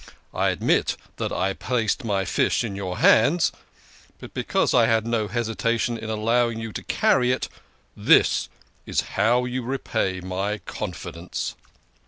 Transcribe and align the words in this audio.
I 0.33 0.49
admit 0.49 0.97
that 1.17 1.31
I 1.31 1.53
placed 1.53 2.03
my 2.03 2.25
fish 2.25 2.63
in 2.63 2.75
your 2.75 2.97
hands. 2.97 3.51
But 4.17 4.33
because 4.33 4.73
I 4.73 4.87
'THIS 4.87 4.87
SALMON 4.93 5.03
TO 5.03 5.09
THE 5.11 5.17
COOK! 5.17 5.21
had 5.21 5.21
no 5.21 5.27
hesitation 5.27 5.97
in 5.99 6.09
allowing 6.09 6.59
you 6.59 6.71
to 6.73 6.81
carry 6.85 7.31
it, 7.31 7.47
this 7.95 8.49
is 8.87 9.01
how 9.13 9.45
you 9.45 9.61
repay 9.61 10.19
my 10.19 10.57
confidence 10.57 11.53